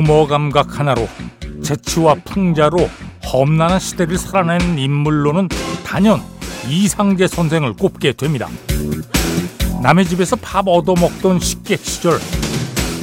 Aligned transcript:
유머 0.00 0.26
감각 0.26 0.78
하나로 0.78 1.06
재치와 1.62 2.14
풍자로 2.24 2.88
험난한 3.30 3.78
시대를 3.78 4.16
살아낸 4.16 4.78
인물로는 4.78 5.50
단연 5.84 6.22
이상재 6.66 7.26
선생을 7.26 7.74
꼽게 7.74 8.14
됩니다. 8.14 8.48
남의 9.82 10.06
집에서 10.06 10.36
밥 10.36 10.66
얻어먹던 10.66 11.40
식객 11.40 11.84
시절 11.84 12.18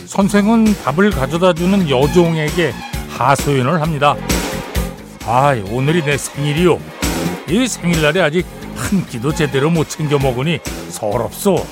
선생은 0.07 0.75
밥을 0.83 1.11
가져다 1.11 1.53
주는 1.53 1.87
여종에게 1.87 2.73
하소연을 3.09 3.79
합니다. 3.79 4.15
아, 5.27 5.55
오늘이 5.69 6.03
내 6.03 6.17
생일이요. 6.17 6.79
이 7.47 7.67
생일날에 7.67 8.21
아직 8.21 8.43
한 8.75 9.05
끼도 9.05 9.35
제대로 9.35 9.69
못 9.69 9.87
챙겨 9.87 10.17
먹으니 10.17 10.59
서럽소. 10.89 11.63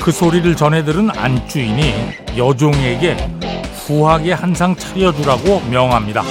그 0.00 0.10
소리를 0.12 0.54
전해 0.56 0.84
들은 0.84 1.10
안주인이 1.10 1.94
여종에게 2.36 3.16
후하게 3.86 4.32
한 4.32 4.54
상 4.54 4.74
차려주라고 4.76 5.60
명합니다. 5.70 6.22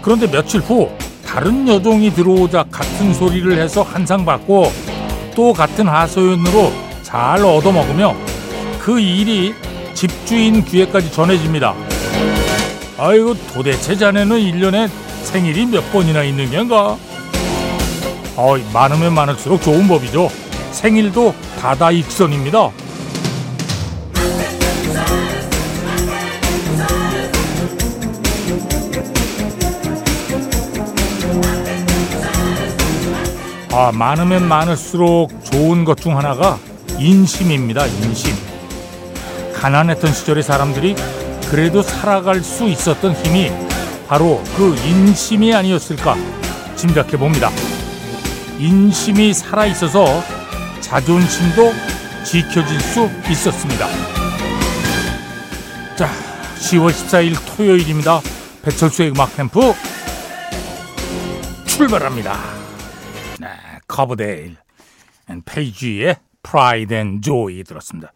그런데 0.00 0.30
며칠 0.30 0.60
후 0.60 0.90
다른 1.26 1.66
여종이 1.68 2.10
들어오자 2.12 2.64
같은 2.70 3.14
소리를 3.14 3.56
해서 3.58 3.82
한 3.82 4.06
상 4.06 4.24
받고 4.24 4.72
또 5.34 5.52
같은 5.52 5.86
하소연으로 5.88 6.72
잘 7.02 7.44
얻어먹으며 7.44 8.14
그 8.80 9.00
일이 9.00 9.54
집주인 9.94 10.64
귀에까지 10.64 11.12
전해집니다. 11.12 11.74
아이고 12.98 13.34
도대체 13.54 13.96
자네는 13.96 14.36
1년에 14.38 14.90
생일이 15.24 15.66
몇 15.66 15.90
번이나 15.92 16.22
있는 16.22 16.50
겐가? 16.50 16.96
어, 18.36 18.56
많으면 18.72 19.14
많을수록 19.14 19.62
좋은 19.62 19.86
법이죠. 19.88 20.28
생일도 20.72 21.34
다다익선입니다. 21.60 22.70
아, 33.74 33.90
많으면 33.92 34.46
많을수록 34.48 35.30
좋은 35.44 35.84
것 35.84 35.96
중 35.96 36.16
하나가 36.18 36.58
인심입니다. 36.98 37.86
인심. 37.86 38.34
가난했던 39.54 40.12
시절의 40.12 40.42
사람들이 40.42 40.94
그래도 41.50 41.82
살아갈 41.82 42.40
수 42.42 42.68
있었던 42.68 43.12
힘이 43.14 43.50
바로 44.08 44.42
그 44.56 44.74
인심이 44.84 45.54
아니었을까 45.54 46.16
짐작해 46.76 47.16
봅니다. 47.16 47.50
인심이 48.58 49.32
살아 49.32 49.66
있어서 49.66 50.22
자존심도 50.82 51.72
지켜질 52.24 52.80
수 52.80 53.08
있었습니다. 53.30 53.86
자, 55.96 56.08
10월 56.56 56.90
14일 56.90 57.56
토요일입니다. 57.56 58.20
배철수의 58.62 59.10
음악 59.10 59.34
캠프 59.36 59.60
출발합니다. 61.66 62.34
네, 63.40 63.48
Coverdale 63.88 64.56
and 65.30 65.42
Page의 65.44 66.16
Pride 66.42 66.92
and 66.92 67.22
Joy 67.22 67.64
들었습니다. 67.64 68.12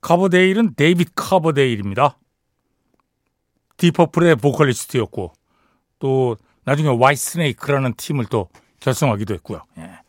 커버데일은 0.00 0.74
데이빗 0.74 1.12
커버데일입니다. 1.14 2.18
Deep 3.76 3.96
Purple의 3.96 4.36
보컬리스트였고 4.36 5.32
또 5.98 6.36
나중에 6.64 6.88
Whitesnake라는 6.88 7.94
팀을 7.96 8.26
또 8.26 8.48
결성하기도 8.80 9.34
했고요. 9.34 9.62
예. 9.78 10.05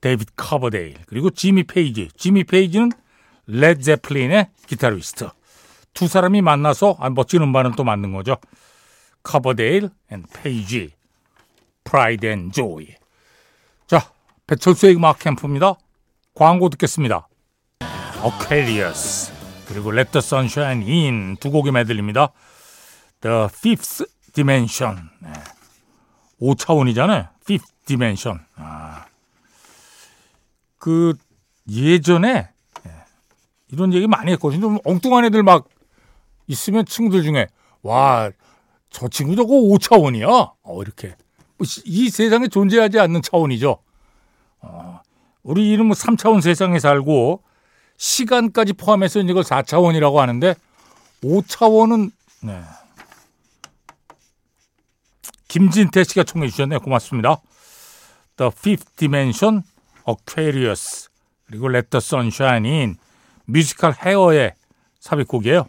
데이빗 0.00 0.28
커버데일 0.36 0.96
그리고 1.06 1.30
지미 1.30 1.64
페이지. 1.64 2.08
지미 2.16 2.44
페이지는 2.44 2.90
Led 3.46 3.82
Zeppelin의 3.82 4.48
기타리스트. 4.66 5.28
두 5.92 6.08
사람이 6.08 6.40
만나서 6.42 6.96
아, 6.98 7.10
멋진 7.10 7.42
음반을 7.42 7.72
또 7.76 7.84
만든 7.84 8.12
거죠. 8.12 8.36
Coverdale 9.22 9.90
and 10.10 10.24
Page. 10.32 10.90
Pride 11.84 12.26
and 12.26 12.52
Joy. 12.52 12.88
자, 13.86 14.10
배철수의 14.46 14.96
음악 14.96 15.18
캠프입니다. 15.18 15.74
광고 16.34 16.68
듣겠습니다. 16.70 17.28
어퀘리어스 18.22 19.32
그리고 19.66 19.92
Let 19.92 20.12
the 20.12 20.22
Sunshine 20.22 20.84
In 20.86 21.36
두 21.40 21.50
곡이 21.50 21.70
medley입니다. 21.70 22.32
The 23.20 23.44
Fifth 23.46 24.04
Dimension 24.32 25.10
네. 25.20 25.32
5차원이잖아요. 26.40 27.28
Fifth 27.42 27.72
Dimension. 27.86 28.40
아. 28.56 29.09
그 30.80 31.14
예전에 31.68 32.48
예, 32.86 32.90
이런 33.70 33.94
얘기 33.94 34.08
많이 34.08 34.32
했거든요. 34.32 34.60
좀 34.60 34.78
엉뚱한 34.84 35.24
애들 35.26 35.44
막 35.44 35.68
있으면 36.48 36.84
친구들 36.84 37.22
중에 37.22 37.46
와 37.82 38.32
저 38.90 39.08
친구 39.08 39.36
저거 39.36 39.54
5차원이야. 39.54 40.52
어, 40.62 40.82
이렇게 40.82 41.16
이 41.84 42.10
세상에 42.10 42.48
존재하지 42.48 42.98
않는 42.98 43.22
차원이죠. 43.22 43.78
어, 44.60 45.00
우리 45.42 45.70
이름 45.70 45.86
뭐 45.86 45.94
3차원 45.94 46.42
세상에 46.42 46.78
살고 46.78 47.42
시간까지 47.96 48.74
포함해서 48.74 49.20
이걸 49.20 49.44
4차원이라고 49.44 50.16
하는데 50.16 50.54
5차원은 51.22 52.10
네. 52.42 52.62
김진태 55.48 56.04
씨가 56.04 56.24
청해 56.24 56.48
주셨네요. 56.48 56.80
고맙습니다. 56.80 57.40
The 58.36 58.50
Fifth 58.56 58.96
Dimension, 58.96 59.62
Aquarius 60.08 61.08
그리고 61.46 61.68
Sunshine 61.96 62.68
In 62.70 62.96
뮤지컬 63.46 63.92
헤어의 63.92 64.54
삽입곡이에요. 65.00 65.66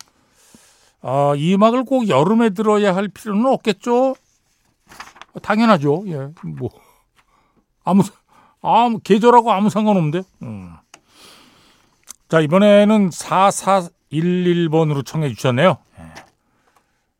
아, 1.02 1.34
이 1.36 1.54
음악을 1.56 1.84
꼭 1.84 2.08
여름에 2.08 2.52
들어야 2.52 2.96
할 2.96 3.08
필요는 3.08 3.46
없겠죠? 3.48 4.16
당연하죠. 5.42 6.04
예, 6.08 6.30
뭐 6.44 6.70
아무 7.84 8.04
아무 8.62 9.00
계절하고 9.00 9.52
아무 9.52 9.70
상관없는데. 9.70 10.22
음. 10.44 10.76
자 12.30 12.40
이번에는 12.40 13.10
4411번으로 13.10 15.06
청해 15.06 15.34
주셨네요. 15.34 15.78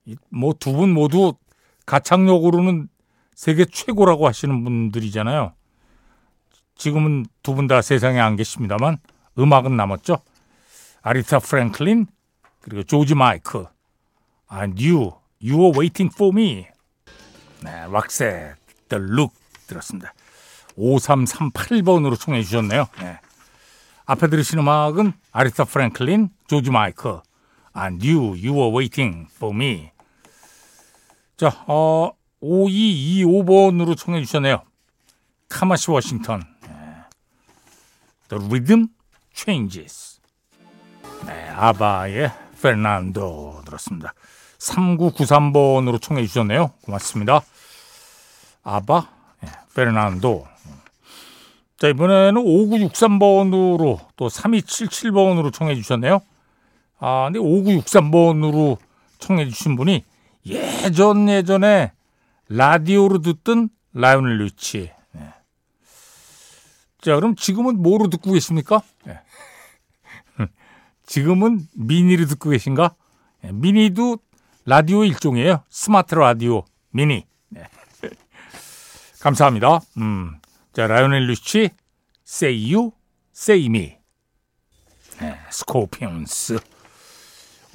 예. 0.08 0.16
뭐두 0.30 0.74
분 0.74 0.94
모두 0.94 1.34
가창력으로는 1.86 2.88
세계 3.34 3.66
최고라고 3.66 4.28
하시는 4.28 4.64
분들이잖아요. 4.64 5.54
지금은 6.86 7.28
두 7.44 7.54
분 7.54 7.68
다 7.68 7.84
세상에 7.84 8.20
안 8.20 8.36
계십니다만 8.36 8.98
음악은 9.38 9.78
남았죠. 9.78 10.18
아리타 11.04 11.38
프랭클린 11.38 12.08
그리고 12.60 12.82
조지 12.82 13.14
마이크 13.14 13.68
And 14.52 14.84
you, 14.84 15.12
you 15.44 15.62
are 15.62 15.72
waiting 15.78 16.12
for 16.12 16.34
me. 16.36 16.66
네, 17.64 17.86
락셋, 17.88 18.56
The 18.90 19.04
Look 19.04 19.36
들었습니다. 19.68 20.12
5338번으로 20.76 22.20
청해 22.20 22.42
주셨네요. 22.42 22.88
네. 23.00 23.20
앞에 24.06 24.28
들으신 24.28 24.58
음악은 24.58 25.14
아리타 25.32 25.66
프랭클린, 25.66 26.32
조지 26.48 26.72
마이크, 26.72 27.20
And 27.78 28.06
You, 28.10 28.30
You 28.32 28.54
Were 28.56 28.76
Waiting 28.76 29.28
For 29.36 29.56
Me. 29.56 29.92
자, 31.38 31.64
어, 31.68 32.12
5225번으로 32.42 33.96
청해 33.96 34.22
주셨네요. 34.26 34.64
카마시 35.48 35.92
워싱턴. 35.92 36.51
네. 38.32 38.38
The 38.38 38.48
Rhythm 38.48 38.88
Changes. 39.34 40.22
네, 41.26 41.50
아바의 41.50 42.32
페르난도 42.62 43.62
들었습니다. 43.66 44.14
3993번으로 44.58 46.02
청해 46.02 46.26
주셨네요. 46.28 46.72
고맙습니다. 46.84 47.42
아바, 48.64 49.08
네, 49.42 49.50
페르난도. 49.76 50.48
자, 51.78 51.88
이번에는 51.88 52.42
5963번으로 52.42 54.00
또 54.16 54.28
3277번으로 54.28 55.52
청해 55.52 55.76
주셨네요. 55.76 56.22
아, 57.00 57.24
근데 57.26 57.40
5963번으로 57.40 58.78
청해 59.18 59.50
주신 59.50 59.76
분이 59.76 60.04
예전 60.46 61.28
예전에 61.28 61.92
라디오로 62.50 63.20
듣던 63.20 63.70
라이오넬 63.94 64.38
루치. 64.38 64.92
네. 67.02 67.12
자, 67.12 67.16
그럼 67.16 67.36
지금은 67.36 67.82
뭐로 67.82 68.10
듣고 68.10 68.32
계십니까? 68.34 68.82
네. 69.06 69.20
지금은 71.06 71.68
미니로 71.74 72.26
듣고 72.26 72.52
계신가? 72.52 72.96
네, 73.42 73.52
미니도 73.52 74.18
라디오 74.66 75.04
일종이에요. 75.04 75.64
스마트 75.70 76.16
라디오 76.16 76.64
미니. 76.92 77.26
네. 77.50 77.64
감사합니다. 79.20 79.80
음. 79.98 80.38
자, 80.74 80.88
라이오넬 80.88 81.28
리치, 81.28 81.72
Say 82.26 82.74
You, 82.74 82.92
Say 83.36 83.66
Me. 83.66 83.98
네, 85.20 85.40
Scorpions, 85.50 86.60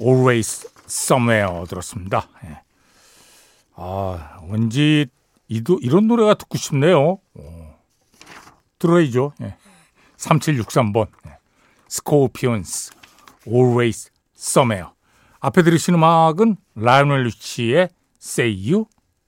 Always 0.01 0.69
Somewhere 0.85 1.65
들었습니다. 1.67 2.27
네. 2.43 2.61
아, 3.75 4.39
왠지 4.49 5.07
이도 5.47 5.79
이런 5.81 6.07
노래가 6.07 6.33
듣고 6.33 6.57
싶네요. 6.57 7.19
오. 7.35 7.56
들어야죠. 8.79 9.33
예. 9.41 9.55
3763번. 10.17 11.07
예. 11.27 11.37
스코피온스 11.87 12.91
Always 13.47 14.11
Somewhere. 14.35 14.89
앞에 15.39 15.61
들으신 15.61 15.95
음악은 15.95 16.57
라이오넬 16.75 17.23
루치의 17.23 17.89
Say 18.21 18.71
You, 18.71 18.85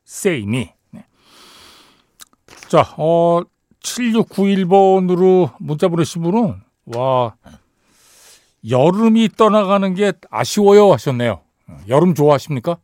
Say 0.08 0.44
Me. 0.44 0.72
네. 0.92 1.06
자, 2.68 2.94
어 2.98 3.42
7691번으로 3.82 5.54
문자 5.60 5.88
보내신 5.88 6.22
분은 6.24 6.62
와 6.86 7.36
여름이 8.68 9.30
떠나가는 9.38 9.94
게 9.94 10.14
아쉬워요 10.30 10.92
하셨네요. 10.94 11.42
여름 11.88 12.14
좋아하십니까? 12.14 12.78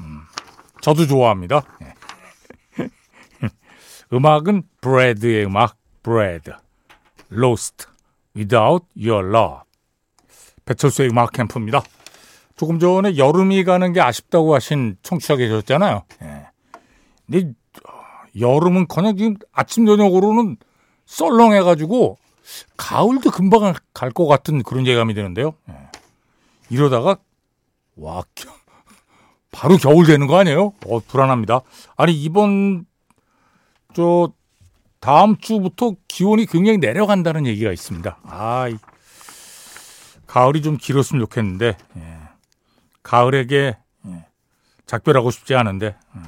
음, 0.00 0.22
저도 0.80 1.06
좋아합니다. 1.06 1.62
네. 1.80 1.94
음악은 4.12 4.62
브래드의 4.80 5.46
음악, 5.46 5.76
브래드. 6.02 6.52
Lost 7.32 7.86
Without 8.36 8.86
Your 8.96 9.28
Love. 9.28 9.60
배철수의 10.64 11.10
음악 11.10 11.32
캠프입니다. 11.32 11.82
조금 12.56 12.78
전에 12.78 13.16
여름이 13.16 13.64
가는 13.64 13.92
게 13.92 14.00
아쉽다고 14.00 14.54
하신 14.54 14.96
청취자 15.02 15.36
계셨잖아요. 15.36 16.02
예. 16.22 16.46
근데 17.26 17.52
여름은 18.38 18.88
커녕 18.88 19.16
지금 19.16 19.36
아침 19.52 19.86
저녁으로는 19.86 20.56
썰렁해가지고 21.06 22.18
가을도 22.76 23.30
금방 23.30 23.74
갈 23.94 24.10
것 24.12 24.26
같은 24.26 24.62
그런 24.62 24.86
예감이 24.86 25.14
드는데요. 25.14 25.54
예. 25.68 25.74
이러다가 26.70 27.16
와 27.96 28.22
바로 29.50 29.76
겨울 29.76 30.06
되는 30.06 30.26
거 30.26 30.36
아니에요? 30.38 30.72
어, 30.86 31.00
불안합니다. 31.00 31.60
아니 31.96 32.12
이번 32.12 32.84
저 33.94 34.32
다음 35.00 35.36
주부터 35.36 35.94
기온이 36.08 36.46
굉장히 36.46 36.78
내려간다는 36.78 37.46
얘기가 37.46 37.72
있습니다. 37.72 38.18
아, 38.24 38.68
가을이 40.26 40.62
좀 40.62 40.76
길었으면 40.76 41.20
좋겠는데 41.20 41.76
예. 41.96 42.18
가을에게 43.02 43.76
예. 44.06 44.26
작별하고 44.86 45.30
싶지 45.30 45.54
않은데. 45.54 45.96
음. 46.14 46.24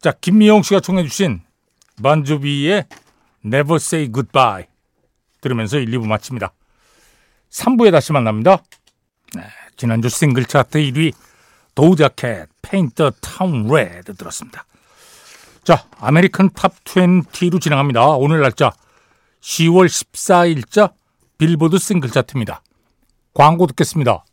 자, 0.00 0.12
김미영 0.12 0.62
씨가 0.62 0.80
청해 0.80 1.04
주신 1.04 1.42
만조비의 2.00 2.86
Never 3.44 3.76
Say 3.76 4.12
Goodbye 4.12 4.66
들으면서 5.40 5.78
1, 5.78 5.90
2부 5.90 6.06
마칩니다. 6.06 6.52
3부에 7.50 7.90
다시 7.92 8.12
만납니다. 8.12 8.62
네, 9.34 9.42
지난주 9.76 10.08
싱글 10.08 10.44
차트 10.44 10.78
1위 10.78 11.12
Doja 11.74 12.16
Cat 12.16 12.48
the 12.94 13.10
Town 13.20 13.68
Red 13.70 14.14
들었습니다. 14.14 14.64
자, 15.64 15.86
American 16.00 16.50
Top 16.54 16.74
20로 16.82 17.60
진행합니다. 17.60 18.04
오늘 18.16 18.40
날짜 18.40 18.72
10월 19.40 19.86
14일자 19.86 20.92
빌보드 21.38 21.78
싱글 21.78 22.10
차트입니다. 22.10 22.62
광고 23.32 23.68
듣겠습니다. 23.68 24.24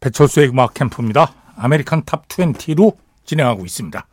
배철수의 0.00 0.50
음악 0.50 0.74
캠프입니다. 0.74 1.32
American 1.56 2.04
Top 2.04 2.28
20로 2.28 2.98
진행하고 3.24 3.64
있습니다. 3.64 4.06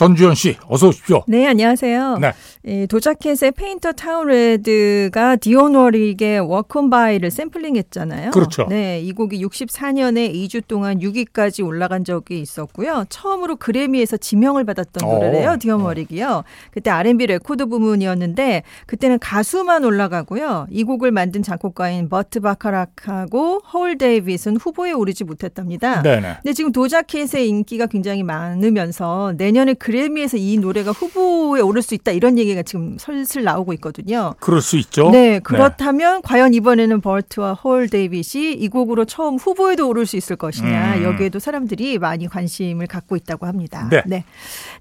전주현 0.00 0.34
씨, 0.34 0.56
어서 0.66 0.88
오십시오. 0.88 1.24
네, 1.28 1.46
안녕하세요. 1.46 2.20
네. 2.22 2.32
이 2.64 2.86
도자켓의 2.86 3.52
페인터 3.52 3.92
타운 3.92 4.28
레드가 4.28 5.36
디온 5.36 5.74
워릭의 5.74 6.40
Walk 6.40 6.78
On 6.78 6.88
By를 6.88 7.30
샘플링 7.30 7.76
했잖아요. 7.76 8.30
그렇죠. 8.30 8.66
네, 8.70 8.98
이 9.00 9.12
곡이 9.12 9.44
64년에 9.44 10.32
2주 10.32 10.66
동안 10.66 11.00
6위까지 11.00 11.66
올라간 11.66 12.04
적이 12.04 12.40
있었고요. 12.40 13.04
처음으로 13.10 13.56
그래미에서 13.56 14.16
지명을 14.16 14.64
받았던 14.64 15.06
어. 15.06 15.12
노래래요. 15.12 15.58
디온 15.60 15.82
어. 15.82 16.44
그때 16.70 16.88
R&B 16.88 17.26
레코드 17.26 17.66
부문이었는데 17.66 18.62
그때는 18.86 19.18
가수만 19.18 19.84
올라가고요. 19.84 20.66
이 20.70 20.82
곡을 20.82 21.10
만든 21.10 21.42
작곡가인 21.42 22.08
버트 22.08 22.40
바카락하고 22.40 23.58
할 23.70 23.98
데이빗은 23.98 24.56
후보에 24.56 24.92
오르지 24.92 25.24
못했답니다. 25.24 26.00
네 26.00 26.20
네. 26.20 26.36
근데 26.42 26.54
지금 26.54 26.72
Doja 26.72 27.05
Cat의 27.05 27.46
인기가 27.46 27.84
굉장히 27.84 28.22
많으면서 28.22 29.34
내년에 29.36 29.74
그래미에서 29.74 30.36
이 30.36 30.58
노래가 30.58 30.92
후보에 30.92 31.60
오를 31.60 31.82
수 31.82 31.94
있다 31.94 32.12
이런 32.12 32.38
얘기가 32.38 32.62
지금 32.62 32.96
슬슬 32.98 33.44
나오고 33.44 33.72
있거든요. 33.74 34.34
그럴 34.40 34.60
수 34.60 34.76
있죠. 34.78 35.10
네, 35.10 35.40
그렇다면 35.40 36.16
네. 36.16 36.20
과연 36.24 36.54
이번에는 36.54 37.00
버트와 37.00 37.54
할 37.54 37.88
데이빗이 37.88 38.52
이 38.52 38.68
곡으로 38.68 39.04
처음 39.04 39.36
후보에도 39.36 39.88
오를 39.88 40.06
수 40.06 40.16
있을 40.16 40.36
것이냐 40.36 40.96
음. 40.96 41.02
여기에도 41.02 41.38
사람들이 41.38 41.98
많이 41.98 42.28
관심을 42.28 42.86
갖고 42.86 43.16
있다고 43.16 43.46
합니다. 43.46 43.88
네. 43.90 44.02
네. 44.06 44.24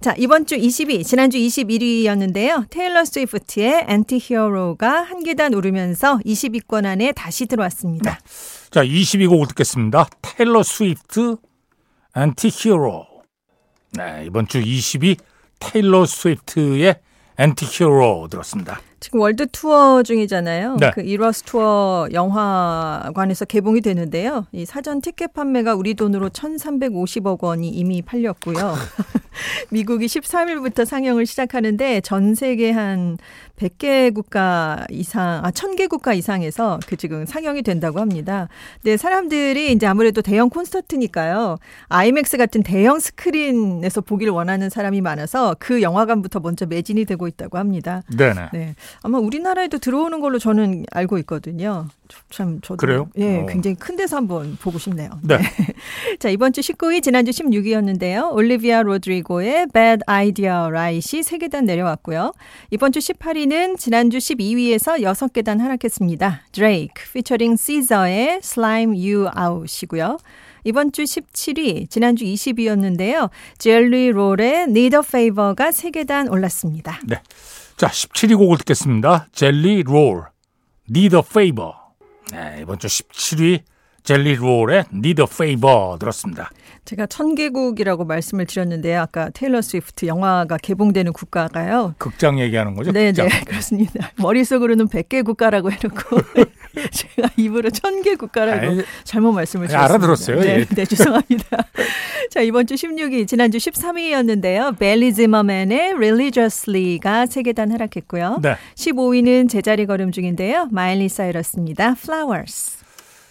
자 0.01 0.13
이번 0.17 0.45
주 0.45 0.55
20위, 0.55 1.05
지난주 1.05 1.37
21위였는데요. 1.37 2.69
테일러 2.69 3.05
스위프트의 3.05 3.85
Anti-Hero가 3.87 5.01
한 5.01 5.23
계단 5.23 5.53
오르면서 5.53 6.19
20위권 6.25 6.85
안에 6.85 7.11
다시 7.13 7.45
들어왔습니다. 7.45 8.11
네. 8.11 8.17
자 8.71 8.83
20위 8.83 9.20
곡 9.20 9.47
듣겠습니다. 9.49 10.07
테일러 10.21 10.63
스위프트 10.63 11.37
Anti-Hero. 12.15 13.08
네, 13.91 14.23
이번 14.25 14.47
주 14.47 14.61
20위 14.61 15.17
테일러 15.59 16.05
스위프트의 16.05 16.95
Anti-Hero 17.37 18.27
들었습니다. 18.29 18.81
지금 18.99 19.21
월드 19.21 19.47
투어 19.47 20.03
중이잖아요. 20.03 20.77
네. 20.79 20.91
그 20.93 21.01
Eras 21.01 21.43
투어 21.43 22.07
영화관에서 22.11 23.45
개봉이 23.45 23.81
되는데요. 23.81 24.45
이 24.51 24.65
사전 24.65 25.01
티켓 25.01 25.33
판매가 25.33 25.75
우리 25.75 25.93
돈으로 25.93 26.29
1,350억 26.29 27.41
원이 27.41 27.69
이미 27.69 28.01
팔렸고요. 28.01 28.75
미국이 29.71 30.05
13일부터 30.07 30.85
상영을 30.85 31.25
시작하는데 31.25 32.01
전 32.01 32.35
세계 32.35 32.71
한 32.71 33.17
100개 33.57 34.13
국가 34.13 34.85
이상, 34.89 35.41
아, 35.43 35.51
1000개 35.51 35.89
국가 35.89 36.13
이상에서 36.13 36.79
그 36.87 36.95
지금 36.95 37.25
상영이 37.25 37.61
된다고 37.61 37.99
합니다. 37.99 38.47
근데 38.81 38.97
사람들이 38.97 39.73
이제 39.73 39.85
아무래도 39.85 40.21
대형 40.21 40.49
콘서트니까요. 40.49 41.57
아이맥스 41.89 42.37
같은 42.37 42.63
대형 42.63 42.99
스크린에서 42.99 44.01
보기를 44.01 44.31
원하는 44.31 44.69
사람이 44.69 45.01
많아서 45.01 45.55
그 45.59 45.81
영화관부터 45.81 46.39
먼저 46.39 46.65
매진이 46.65 47.05
되고 47.05 47.27
있다고 47.27 47.57
합니다. 47.57 48.01
네네. 48.17 48.49
네. 48.53 48.75
아마 49.01 49.17
우리나라에도 49.19 49.77
들어오는 49.77 50.19
걸로 50.19 50.39
저는 50.39 50.85
알고 50.91 51.17
있거든요. 51.19 51.87
참 52.29 52.59
저도 52.61 52.77
그래요? 52.77 53.09
예, 53.17 53.39
어. 53.39 53.45
굉장히 53.45 53.75
큰 53.75 53.95
데서 53.95 54.17
한번 54.17 54.57
보고 54.61 54.79
싶네요. 54.79 55.09
네. 55.23 55.37
네. 55.37 55.43
자, 56.19 56.29
이번 56.29 56.53
주 56.53 56.61
19위 56.61 57.03
지난주 57.03 57.31
16위였는데요. 57.31 58.33
올리비아 58.33 58.81
로드리고의 58.81 59.67
Bad 59.73 60.03
Idea 60.07 60.55
Right이 60.67 61.21
3계단 61.21 61.65
내려왔고요. 61.65 62.33
이번 62.71 62.91
주 62.91 62.99
18위는 62.99 63.77
지난주 63.77 64.17
12위에서 64.17 65.01
6계단 65.01 65.59
하락했습니다. 65.59 66.41
Drake 66.51 66.93
featuring 66.97 67.61
Caesar의 67.61 68.39
Slime 68.43 68.93
You 68.93 69.29
Out이고요. 69.37 70.17
이번 70.63 70.91
주 70.91 71.03
17위, 71.03 71.89
지난주 71.89 72.25
20위였는데요. 72.25 73.29
젤리 73.57 74.11
롤의 74.11 74.63
Need 74.63 74.95
a 74.95 75.01
Favor가 75.05 75.69
3계단 75.69 76.31
올랐습니다. 76.31 76.99
네. 77.05 77.21
자, 77.77 77.87
17위 77.87 78.37
곡을 78.37 78.57
듣겠습니다. 78.59 79.27
젤리 79.31 79.83
롤, 79.83 80.25
Need 80.89 81.15
a 81.15 81.21
Favor. 81.25 81.73
네, 82.31 82.59
이번 82.61 82.77
주 82.79 82.87
17위 82.87 83.61
젤리 84.09 84.37
롤의 84.37 84.85
Need 84.91 85.21
a 85.21 85.27
Favor 85.29 85.99
들었습니다. 85.99 86.49
제가 86.83 87.05
천개국이라고 87.05 88.05
말씀을 88.05 88.47
드렸는데요. 88.47 89.01
아까 89.01 89.29
테일러 89.29 89.61
스위프트 89.61 90.07
영화가 90.07 90.57
개봉되는 90.57 91.13
국가가요. 91.13 91.93
극장 91.99 92.39
얘기하는 92.39 92.73
거죠? 92.73 92.91
네, 92.91 93.11
네, 93.11 93.29
그렇습니다. 93.45 94.09
머릿속으로는 94.15 94.87
100개 94.87 95.23
국가라고 95.23 95.71
해놓고 95.71 96.21
제가 96.89 97.29
입으로 97.37 97.69
천개 97.69 98.15
국가라고 98.15 98.65
아니, 98.65 98.81
잘못 99.03 99.31
말씀을 99.33 99.67
드렸습니다. 99.67 99.93
알아들었어요. 99.93 100.39
네, 100.39 100.59
예. 100.61 100.65
네, 100.65 100.85
죄송합니다. 100.85 101.57
자, 102.31 102.41
이번 102.41 102.65
주 102.65 102.73
16위, 102.73 103.27
지난주 103.27 103.59
13위였는데요. 103.59 104.79
벨리 104.79 105.13
지머맨의 105.13 105.93
Religiously가 105.93 107.27
세계단 107.27 107.71
하락했고요. 107.71 108.39
네. 108.41 108.55
15위는 108.73 109.47
제자리 109.49 109.85
걸음 109.85 110.11
중인데요. 110.11 110.67
마일리 110.71 111.09
사이러스입니다. 111.09 111.91
Flowers. 111.91 112.79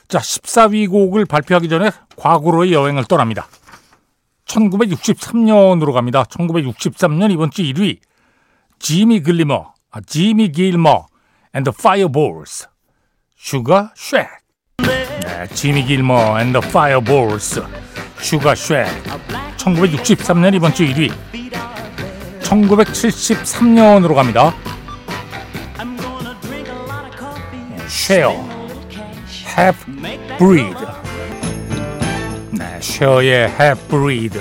자, 0.09 0.19
14위 0.19 0.91
곡을 0.91 1.27
발표하기 1.27 1.69
전에 1.69 1.91
과거로의 2.17 2.73
여행을 2.73 3.05
떠납니다. 3.05 3.47
1963년으로 4.47 5.93
갑니다. 5.93 6.25
1963년 6.25 7.31
이번 7.31 7.51
주 7.51 7.63
1위. 7.63 7.99
지미 8.79 9.21
글리머, 9.21 9.75
아, 9.91 10.01
지미 10.01 10.51
길머 10.51 11.07
and 11.55 11.71
the 11.71 11.75
Fireballs. 11.79 12.67
슈가 13.37 13.93
쉑. 13.95 14.27
네, 14.79 15.47
지미 15.53 15.85
길머 15.85 16.39
and 16.39 16.59
the 16.59 16.67
Fireballs. 16.67 17.63
슈가 18.21 18.55
쉑. 18.55 18.87
1963년 19.59 20.55
이번 20.55 20.73
주 20.73 20.87
1위. 20.87 21.13
1973년으로 22.41 24.15
갑니다. 24.15 24.55
쉐어. 27.89 28.58
Half 29.59 29.85
breed. 30.39 30.77
네, 32.53 32.81
셔의 32.81 33.49
half 33.59 33.89
breed. 33.89 34.39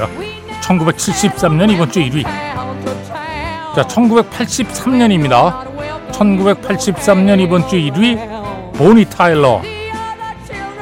1973년 0.62 1.72
이번 1.72 1.92
주 1.92 2.00
1위. 2.02 2.22
자, 2.24 3.82
1983년입니다. 3.82 5.66
1983년 6.12 7.40
이번 7.40 7.68
주 7.68 7.78
1위 7.78 8.74
보니 8.74 9.06
타일러 9.06 9.64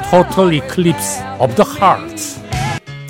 Total 0.09 0.53
Eclipse 0.53 1.23
of 1.39 1.55
the 1.55 1.71
Heart. 1.79 2.41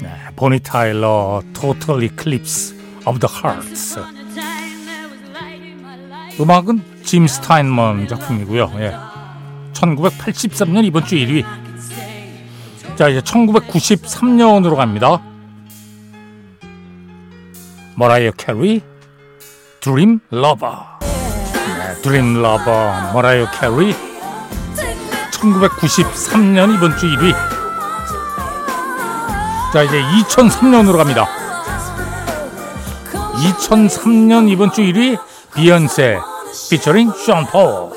네, 0.03 0.12
보니 0.36 0.60
타일러 0.60 1.41
Total 1.53 2.03
Eclipse 2.03 2.77
of 3.08 3.20
the 3.20 3.34
Heart. 3.34 3.96
음악은 6.39 6.84
짐 7.03 7.25
스타인먼 7.25 8.08
작품이고요. 8.08 8.72
예. 8.77 9.14
1983년 9.75 10.86
이번 10.86 11.05
주 11.05 11.15
1위. 11.15 11.46
자, 12.96 13.10
이제 13.10 13.20
1993년으로 13.22 14.75
갑니다. 14.75 15.22
머라이어 17.96 18.32
캐리 18.32 18.82
Dreamlover. 19.82 20.86
네, 21.01 22.01
Dreamlover 22.01 23.12
머라이어 23.13 23.51
캐리 23.51 23.96
1993년 25.32 26.74
이번 26.75 26.98
주 26.98 27.08
1위. 27.08 27.34
자, 29.74 29.84
이제 29.84 30.01
2003년으로 30.01 30.98
갑니다. 30.98 31.27
2003년 33.36 34.50
이번 34.50 34.72
주 34.72 34.82
1위 34.82 35.20
비욘세 35.53 36.17
피처링 36.70 37.12
션폴 37.12 37.95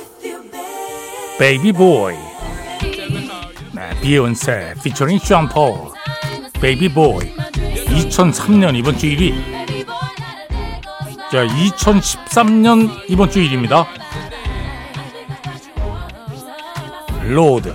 Baby 1.38 1.72
Boy 1.72 2.14
네, 3.72 4.00
비욘세 4.00 4.74
피처링 4.82 5.18
션폴 5.18 5.92
Baby 6.60 6.92
Boy 6.92 7.32
2003년 7.86 8.76
이번 8.76 8.98
주 8.98 9.06
1위 9.06 9.58
자 11.30 11.44
2013년 11.44 12.90
이번 13.06 13.30
주 13.30 13.40
1위입니다. 13.40 13.84
로드. 17.22 17.74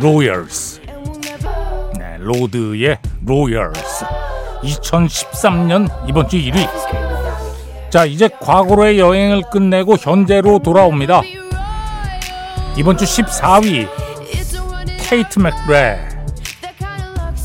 Royals. 0.00 0.80
네, 1.98 2.16
로드의 2.18 2.96
Royals. 3.26 4.06
2013년 4.62 5.88
이번 6.08 6.28
주 6.28 6.38
1위 6.38 6.66
자 7.90 8.06
이제 8.06 8.28
과거로의 8.40 8.98
여행을 8.98 9.42
끝내고 9.50 9.96
현재로 9.96 10.60
돌아옵니다 10.60 11.20
이번 12.80 12.96
주 12.96 13.04
14위 13.04 13.86
테이트 14.98 15.38
맥레 15.38 15.98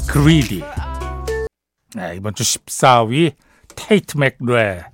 Greedy 0.08 0.64
네, 1.94 2.16
이번 2.16 2.34
주 2.36 2.44
14위 2.44 3.34
테이트 3.76 4.18
맥레 4.18 4.86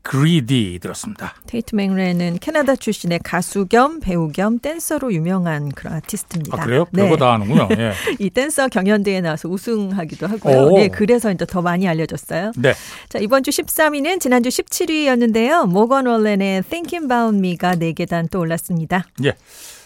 Greedy 0.00 0.78
들었습니다. 0.80 1.34
테이트 1.46 1.74
맥레는 1.74 2.38
캐나다 2.40 2.74
출신의 2.74 3.20
가수 3.22 3.66
겸 3.66 4.00
배우 4.00 4.28
겸 4.28 4.58
댄서로 4.60 5.12
유명한 5.12 5.68
그런 5.68 5.92
아티스트입니다. 5.92 6.62
아, 6.62 6.64
그래요? 6.64 6.86
네. 6.90 7.02
별거 7.02 7.18
다 7.18 7.34
하는군요. 7.34 7.68
예. 7.78 7.92
이 8.18 8.30
댄서 8.30 8.68
경연대회에 8.68 9.20
나와서 9.20 9.50
우승하기도 9.50 10.26
하고요. 10.26 10.70
네, 10.70 10.88
그래서 10.88 11.30
이제 11.30 11.44
더 11.44 11.60
많이 11.60 11.86
알려졌어요. 11.86 12.52
네. 12.56 12.72
자, 13.10 13.18
이번 13.18 13.42
주 13.42 13.50
13위는 13.50 14.20
지난주 14.20 14.48
17위였는데요. 14.48 15.68
모건 15.68 16.06
월렌의 16.06 16.62
Thinking 16.62 17.04
About 17.04 17.36
Me가 17.36 17.74
4계단 17.74 18.30
또 18.30 18.40
올랐습니다. 18.40 19.04
예. 19.24 19.34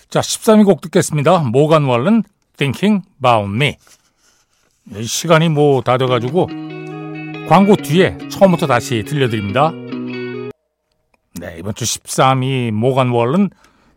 자, 0.09 0.21
13위 0.21 0.65
곡 0.65 0.81
듣겠습니다. 0.81 1.39
모건 1.41 1.85
월렌 1.85 2.23
Thinking 2.57 3.05
About 3.19 3.51
Me. 3.53 3.77
시간이 5.05 5.49
뭐 5.49 5.83
다 5.83 5.99
돼가지고 5.99 6.47
광고 7.49 7.75
뒤에 7.77 8.17
처음부터 8.31 8.67
다시 8.67 9.03
들려드립니다. 9.05 9.73
네, 11.35 11.57
이번 11.59 11.75
주 11.75 11.85
13위 11.85 12.71
모간 12.71 13.11
월은 13.11 13.51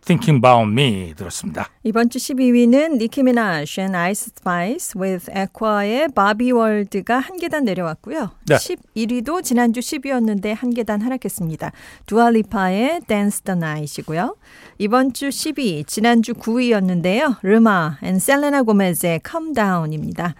Thinking 0.09 0.37
About 0.37 0.71
Me 0.71 1.13
들었습니다. 1.15 1.69
이번 1.83 2.09
주 2.09 2.17
12위는 2.17 2.97
니키 2.97 3.21
미나쉬 3.21 3.81
and 3.81 3.95
Ice 3.95 4.31
Spice 4.35 4.99
with 4.99 5.29
Aqua의 5.31 6.07
바비 6.15 6.51
월드가 6.51 7.19
한 7.19 7.37
계단 7.37 7.63
내려왔고요. 7.65 8.31
네. 8.47 8.55
11위도 8.55 9.43
지난주 9.43 9.81
10위였는데 9.81 10.55
한 10.55 10.73
계단 10.73 11.01
하락했습니다. 11.01 11.71
두알리파의 12.07 13.01
Dance 13.07 13.43
the 13.43 13.55
Night이고요. 13.55 14.35
이번 14.79 15.13
주 15.13 15.29
10위, 15.29 15.85
지난주 15.85 16.33
9위였는데요. 16.33 17.37
레마 17.43 17.99
and 18.01 18.19
셀레나 18.19 18.63
고메즈의 18.63 19.21
Calm 19.29 19.53
Down입니다. 19.53 20.33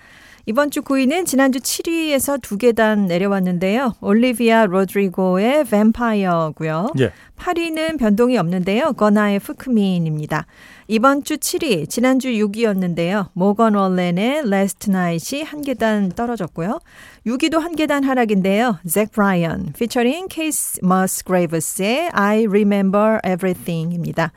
이번 0.50 0.72
주 0.72 0.82
9위는 0.82 1.27
지난주 1.27 1.60
7위에서 1.60 2.41
두 2.41 2.58
계단 2.58 3.06
내려왔는데요. 3.06 3.94
올리비아 4.01 4.65
로드리고의 4.65 5.63
뱀파이어고요. 5.65 6.94
예. 7.01 7.12
8위는 7.38 8.00
변동이 8.00 8.36
없는데요. 8.36 8.94
거나의 8.94 9.38
Fukumean입니다. 9.38 10.48
이번 10.88 11.24
주 11.24 11.38
7위, 11.38 11.88
지난주 11.88 12.29
6위였는데요. 12.29 13.27
모건 13.34 13.75
월렌의 13.75 14.50
Last 14.50 14.89
Night이 14.89 15.43
한 15.44 15.62
계단 15.62 16.10
떨어졌고요. 16.10 16.79
6위도 17.27 17.60
한 17.60 17.75
계단 17.75 18.03
하락인데요. 18.03 18.79
잭 18.88 19.12
브라이언, 19.12 19.74
피처링 19.77 20.29
케이시 20.31 20.79
머스그레이브스의 20.82 22.10
I 22.12 22.48
Remember 22.48 23.20
Everything입니다. 23.24 24.32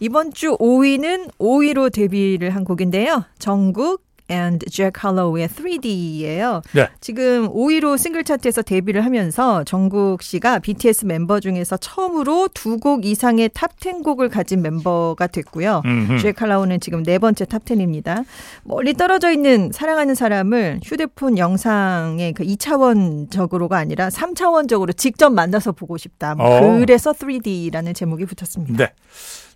이번 0.00 0.34
주 0.34 0.58
5위는 0.58 1.30
5위로 1.38 1.90
데뷔를 1.90 2.50
한 2.50 2.64
곡인데요. 2.64 3.24
정국 3.38 4.04
and 4.30 4.64
Jack 4.70 5.02
Harlow의 5.04 5.48
3D예요. 5.48 6.62
네. 6.72 6.88
지금 7.00 7.48
5위로 7.52 7.98
싱글 7.98 8.24
차트에서 8.24 8.62
데뷔를 8.62 9.04
하면서 9.04 9.64
정국 9.64 10.22
씨가 10.22 10.58
BTS 10.60 11.04
멤버 11.04 11.40
중에서 11.40 11.76
처음으로 11.76 12.48
두 12.54 12.78
곡 12.78 13.04
이상의 13.06 13.50
탑10 13.50 14.02
곡을 14.02 14.28
가진 14.28 14.60
멤버가 14.62 15.26
됐고요. 15.26 15.82
잭 16.20 16.40
할로우는 16.40 16.80
지금 16.80 17.02
네 17.02 17.18
번째 17.18 17.44
탑10입니다. 17.44 18.24
멀리 18.64 18.94
떨어져 18.94 19.30
있는 19.30 19.70
사랑하는 19.72 20.14
사람을 20.14 20.80
휴대폰 20.82 21.38
영상의 21.38 22.32
그 22.32 22.44
2차원적으로가 22.44 23.72
아니라 23.74 24.08
3차원적으로 24.08 24.96
직접 24.96 25.30
만나서 25.30 25.72
보고 25.72 25.96
싶다. 25.96 26.34
뭐 26.34 26.46
어. 26.46 26.78
그래서 26.78 27.12
3D라는 27.12 27.94
제목이 27.94 28.24
붙었습니다. 28.26 28.76
네. 28.76 28.92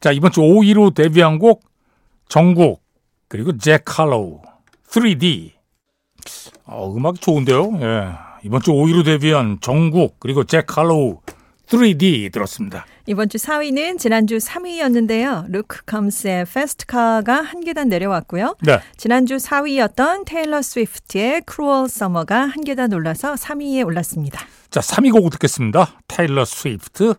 자, 0.01 0.13
이번 0.13 0.31
주 0.31 0.41
5위로 0.41 0.95
데뷔한 0.95 1.39
곡 1.39 1.63
정국 2.29 2.83
그리고 3.29 3.57
잭 3.59 3.83
할로우 3.99 4.41
3D. 4.91 5.53
어, 6.65 6.95
음악이 6.95 7.21
좋은데요. 7.21 7.79
예. 7.81 8.09
이번 8.45 8.61
주 8.63 8.73
5위로 8.73 9.05
데뷔한 9.05 9.59
정국 9.61 10.21
그리고 10.21 10.45
잭 10.45 10.67
칼로우 10.67 11.21
3D 11.67 12.33
들었습니다. 12.33 12.87
이번 13.07 13.29
주 13.29 13.37
4위는 13.39 13.99
지난주 13.99 14.37
3위였는데요. 14.39 15.51
루크 15.51 15.85
컴스의 15.87 16.47
Fast 16.47 16.90
Car가 16.90 17.43
한 17.43 17.61
계단 17.61 17.89
내려왔고요. 17.89 18.57
네. 18.63 18.81
지난주 18.97 19.37
4위였던 19.37 20.25
테일러 20.25 20.63
스위프트의 20.63 21.43
Cruel 21.43 21.89
Summer가 21.89 22.41
한 22.41 22.65
계단 22.65 22.93
올라서 22.93 23.35
3위에 23.35 23.85
올랐습니다. 23.87 24.41
자, 24.71 24.81
3위 24.81 25.13
곡 25.13 25.31
듣겠습니다. 25.31 26.01
테일러 26.07 26.45
스위프트 26.45 27.15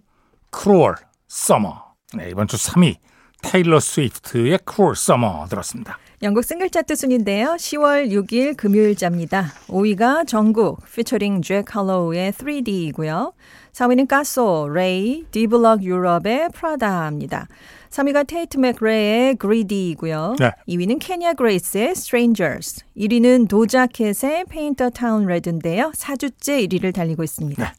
Cruel 0.52 0.96
Summer. 1.28 1.84
네, 2.14 2.30
이번 2.32 2.48
주 2.48 2.58
3위 2.58 2.96
테일러 3.42 3.80
스위프트의 3.80 4.60
Cruel 4.66 4.96
Summer 4.96 5.46
들었습니다. 5.50 5.98
영국 6.22 6.44
싱글 6.44 6.70
차트 6.70 6.98
순인데요. 6.98 7.56
10월 7.58 8.12
6일 8.12 8.58
금요일자입니다. 8.58 9.54
5위가 9.68 10.28
정국 10.28 10.84
피처링 10.94 11.42
잭 11.42 11.74
할로우의 11.74 12.34
3D이고요. 12.34 13.32
4위는 13.72 14.06
카소, 14.06 14.68
레이, 14.74 15.24
디블록 15.32 15.82
유럽의 15.82 16.50
Prada입니다. 16.54 17.48
3위가 17.90 18.28
테이트 18.28 18.58
맥레의 18.58 19.36
Greedy이고요. 19.36 20.36
네. 20.40 20.52
2위는 20.68 20.98
케냐 21.00 21.36
그레이스의 21.36 21.92
Strangers. 21.92 22.84
1위는 22.98 23.48
도자캣의 23.48 24.44
Paint 24.50 24.84
Town 24.94 25.24
Red인데요. 25.24 25.92
4주째 25.96 26.68
1위를 26.68 26.94
달리고 26.94 27.24
있습니다. 27.24 27.64
네. 27.64 27.72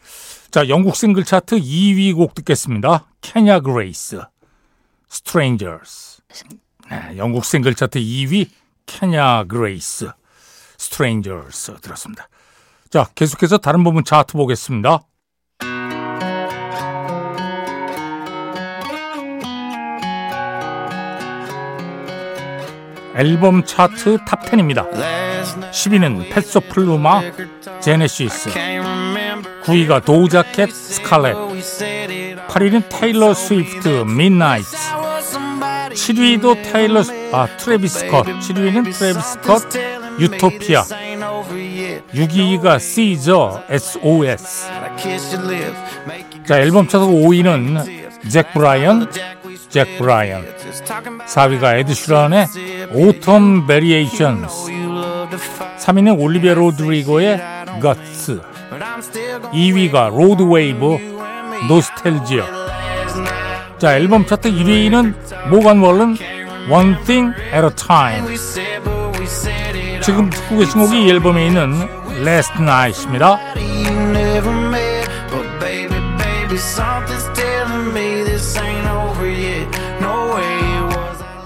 자, 0.50 0.66
영국 0.70 0.97
싱글 0.97 1.25
차트 1.25 1.61
2위 1.61 2.16
곡 2.16 2.35
듣겠습니다. 2.35 3.06
케냐 3.20 3.61
그레이스, 3.61 4.23
Strangers. 5.11 6.23
네, 6.90 7.16
영국 7.16 7.44
싱글 7.44 7.75
차트 7.76 8.00
2위 8.00 8.49
케냐 8.85 9.44
그레이스 9.44 10.11
Strangers 10.76 11.76
들었습니다. 11.80 12.28
자, 12.90 13.06
계속해서 13.14 13.59
다른 13.59 13.85
부분 13.85 14.02
차트 14.02 14.32
보겠습니다. 14.32 15.00
앨범 23.14 23.64
차트 23.64 24.18
탑10입니다. 24.25 24.90
10위는 25.70 26.32
페소 26.32 26.62
플루마 26.62 27.20
Genesis 27.80 28.50
9위가 29.62 30.04
도우자켓 30.04 30.73
스칼렛 30.73 31.37
8위는 32.49 32.88
테일러 32.88 33.35
스위프트 33.35 33.88
midnight 34.00 34.66
7위도 35.94 36.70
타일러 36.73 37.02
아 37.32 37.47
트래비스 37.56 38.09
스캇 38.09 38.26
7위는 38.26 38.92
트래비스 38.92 39.40
스캇 39.40 39.62
유토피아. 40.18 40.85
6위가 42.14 42.78
Caesar 42.78 43.62
SOS 43.70 44.66
자 46.47 46.59
앨범 46.61 46.87
차트 46.88 47.04
5위는 47.06 48.28
잭 48.28 48.52
브라이언 48.52 49.11
잭 49.68 49.99
브라이언 49.99 50.44
4위가 51.26 51.78
에드 51.78 51.94
슈란의 51.94 52.47
Autumn 52.94 53.66
Variations. 53.66 54.70
3위는 55.78 56.20
올리비아 56.20 56.54
로드리고의 56.54 57.40
Guts 57.80 58.40
2위가 59.52 60.11
로드웨이브 60.14 60.99
노스텔지어 61.68 62.60
자 63.80 63.96
앨범 63.96 64.26
차트 64.26 64.52
1위는 64.52 65.49
모건 65.49 65.80
월른 65.80 66.14
One 66.70 67.02
Thing 67.06 67.34
at 67.46 67.64
a 67.64 67.70
Time. 67.75 68.37
지금 70.02 70.28
듣고 70.28 70.58
계신 70.58 70.82
곡이 70.82 71.02
이 71.02 71.08
앨범에 71.08 71.46
있는 71.46 71.88
Last 72.20 72.52
Night입니다. 72.60 73.38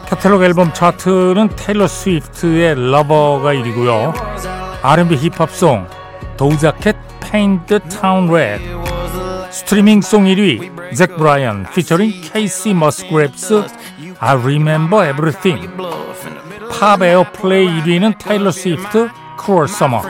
카탈로그 0.08 0.44
앨범 0.44 0.72
차트는 0.72 1.50
테일러 1.54 1.86
스위프트의 1.86 2.90
Lover가 2.90 3.54
1위고요. 3.54 4.12
R&B 4.82 5.14
힙합 5.14 5.58
Song 5.58 5.86
도우자캣 6.36 6.96
Paint 7.20 7.78
Town 7.88 8.26
Red 8.26 8.83
스트리밍 9.54 10.02
Song 10.02 10.24
1위 10.25 10.96
잭 10.96 11.16
브라이언 11.16 11.66
피처링 11.73 12.23
케이시 12.23 12.75
머스그레이브스 12.74 13.68
I 14.18 14.37
Remember 14.37 15.08
Everything. 15.08 15.70
팝 16.80 17.00
Airplay 17.00 17.68
1위는 17.68 18.18
테일러 18.18 18.50
스위프트 18.50 19.11
Cruel 19.40 19.68
Summer. 19.70 20.02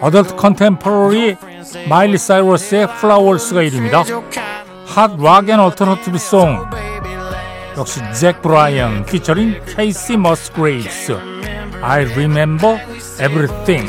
Adult 0.00 0.34
Contemporary 0.34 1.36
마일리 1.88 2.18
사이러스의 2.18 2.88
Flowers가 2.98 3.62
1위입니다. 3.62 4.04
Hot 4.86 5.12
Rock 5.22 5.48
and 5.48 5.60
Alternative 5.60 6.18
Song 6.18 6.58
역시 7.76 8.00
잭 8.12 8.42
브라이언 8.42 9.04
피처링 9.06 9.60
케이시 9.68 10.16
머스그레이브스 10.16 11.16
I 11.80 12.06
Remember 12.06 12.80
Everything 13.20 13.88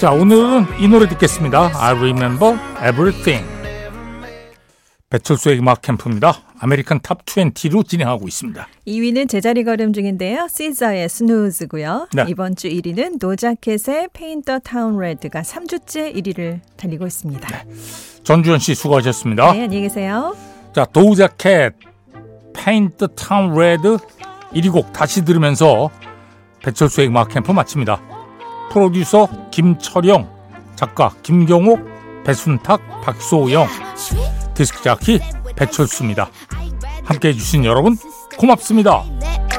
자 0.00 0.10
오늘은 0.12 0.66
이 0.80 0.88
노래 0.88 1.08
듣겠습니다. 1.08 1.70
I 1.74 1.94
Remember 1.96 2.58
Everything. 2.78 3.46
배철수의 5.08 5.60
음악 5.60 5.82
캠프입니다. 5.82 6.42
American 6.58 7.00
Top 7.00 7.24
20로 7.24 7.86
진행하고 7.86 8.26
있습니다. 8.26 8.66
2위는 8.86 9.28
제자리 9.28 9.64
걸음 9.64 9.92
중인데요. 9.92 10.48
시자의 10.50 11.08
Snooze고요. 11.08 12.08
네. 12.12 12.24
이번 12.28 12.56
주 12.56 12.68
1위는 12.68 13.18
도자캣의 13.20 14.08
Paint 14.12 14.58
the 14.58 14.75
Town 14.75 14.98
Red가 14.98 15.42
3주째 15.42 16.14
1위를 16.16 16.60
달리고 16.76 17.06
있습니다. 17.06 17.48
네. 17.48 17.74
전주현 18.24 18.58
씨 18.58 18.74
수고하셨습니다. 18.74 19.52
네 19.52 19.62
안녕히 19.62 19.82
계세요. 19.82 20.36
자 20.74 20.84
도자캣 20.84 21.74
Paint 22.52 23.08
the 23.14 23.31
Town 23.31 23.54
Red 23.56 23.96
1위 24.52 24.72
곡 24.72 24.92
다시 24.92 25.24
들으면서 25.24 25.90
배철수의 26.62 27.08
음악 27.08 27.28
캠프 27.28 27.52
마칩니다. 27.52 28.13
프로듀서 28.74 29.28
김철영, 29.52 30.28
작가 30.74 31.12
김경옥, 31.22 31.78
배순탁, 32.24 32.80
박소영, 33.02 33.68
디스크 34.54 34.82
자키 34.82 35.20
배철수입니다. 35.54 36.28
함께 37.04 37.28
해 37.28 37.32
주신 37.34 37.64
여러분 37.64 37.96
고맙습니다. 38.36 39.04